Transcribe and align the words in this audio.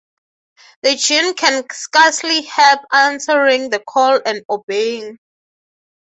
The 0.81 0.95
jinn 0.95 1.35
can 1.35 1.63
scarcely 1.71 2.41
help 2.41 2.79
answering 2.91 3.69
the 3.69 3.77
call 3.77 4.19
and 4.25 4.43
obeying. 4.49 5.19